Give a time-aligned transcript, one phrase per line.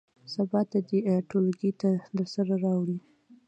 [0.33, 0.99] سبا ته دې
[1.29, 2.97] ټولګي ته درسره راوړي.